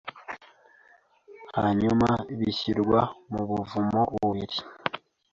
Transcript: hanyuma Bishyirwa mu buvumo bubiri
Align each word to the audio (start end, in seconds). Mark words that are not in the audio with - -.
hanyuma 1.57 2.07
Bishyirwa 2.37 2.99
mu 3.31 3.41
buvumo 3.49 4.01
bubiri 4.11 4.57